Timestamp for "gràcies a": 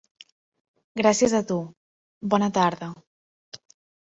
1.01-1.41